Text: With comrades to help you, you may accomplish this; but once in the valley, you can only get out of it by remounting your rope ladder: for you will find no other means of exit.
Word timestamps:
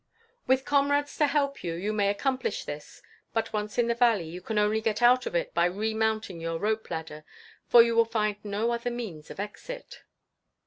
With 0.47 0.65
comrades 0.65 1.15
to 1.17 1.27
help 1.27 1.63
you, 1.63 1.75
you 1.75 1.93
may 1.93 2.09
accomplish 2.09 2.63
this; 2.63 3.03
but 3.35 3.53
once 3.53 3.77
in 3.77 3.85
the 3.85 3.93
valley, 3.93 4.25
you 4.27 4.41
can 4.41 4.57
only 4.57 4.81
get 4.81 5.03
out 5.03 5.27
of 5.27 5.35
it 5.35 5.53
by 5.53 5.65
remounting 5.65 6.41
your 6.41 6.57
rope 6.57 6.89
ladder: 6.89 7.23
for 7.67 7.83
you 7.83 7.95
will 7.95 8.05
find 8.05 8.43
no 8.43 8.71
other 8.71 8.89
means 8.89 9.29
of 9.29 9.39
exit. 9.39 10.01